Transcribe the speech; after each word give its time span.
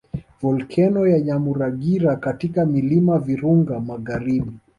Volkeno 0.41 1.07
ya 1.07 1.19
Nyamuragira 1.19 2.15
katika 2.15 2.65
milima 2.65 3.19
Virunga 3.19 3.79
magharibi 3.79 4.51